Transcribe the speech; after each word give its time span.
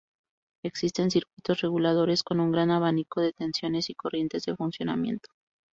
Existen 0.65 1.11
circuitos 1.11 1.61
reguladores 1.61 2.23
con 2.23 2.39
un 2.39 2.51
gran 2.51 2.71
abanico 2.71 3.21
de 3.21 3.33
tensiones 3.33 3.91
y 3.91 3.93
corrientes 3.93 4.41
de 4.45 4.55
funcionamiento. 4.55 5.29